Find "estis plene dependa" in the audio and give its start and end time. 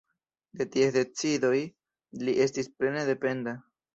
2.47-3.57